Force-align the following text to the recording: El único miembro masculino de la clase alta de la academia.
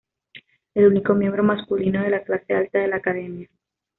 El 0.73 0.87
único 0.87 1.13
miembro 1.13 1.43
masculino 1.43 2.01
de 2.01 2.09
la 2.09 2.23
clase 2.23 2.55
alta 2.55 2.79
de 2.79 2.87
la 2.87 2.95
academia. 2.95 3.47